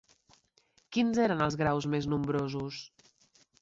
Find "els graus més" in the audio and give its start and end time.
1.49-2.11